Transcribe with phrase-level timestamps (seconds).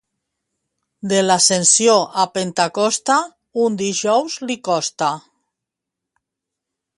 [1.11, 3.19] De l'Ascensió a Pentecosta,
[3.67, 5.11] un dijous li costa.